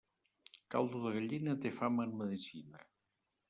Caldo 0.75 1.01
de 1.03 1.11
gallina 1.19 1.55
té 1.67 1.75
fama 1.83 2.09
en 2.09 2.19
medicina. 2.25 2.87